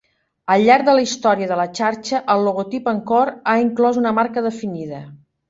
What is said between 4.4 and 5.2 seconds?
definida.